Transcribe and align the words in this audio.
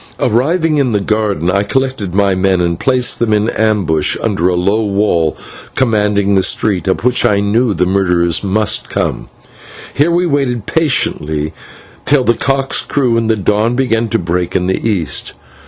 Arriving 0.19 0.79
in 0.79 0.93
the 0.93 0.99
garden, 0.99 1.51
I 1.51 1.61
collected 1.61 2.15
my 2.15 2.33
men, 2.33 2.59
and 2.59 2.79
placed 2.79 3.19
them 3.19 3.31
in 3.33 3.51
ambush 3.51 4.17
under 4.23 4.47
a 4.47 4.55
low 4.55 4.83
wall 4.83 5.37
commanding 5.75 6.33
the 6.33 6.41
street, 6.41 6.87
up 6.87 7.03
which 7.03 7.23
I 7.23 7.39
knew 7.39 7.75
the 7.75 7.85
murderers 7.85 8.43
must 8.43 8.89
come. 8.89 9.27
Here 9.93 10.09
we 10.09 10.25
waited 10.25 10.65
patiently 10.65 11.53
till 12.03 12.23
the 12.23 12.33
cocks 12.33 12.81
crew 12.81 13.15
and 13.15 13.29
the 13.29 13.35
dawn 13.35 13.75
began 13.75 14.09
to 14.09 14.17
break 14.17 14.55
in 14.55 14.65
the 14.65 14.83
east. 14.89 15.33